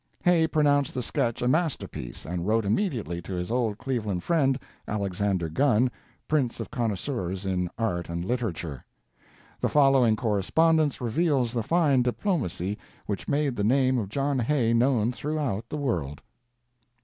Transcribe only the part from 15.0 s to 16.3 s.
throughout the world.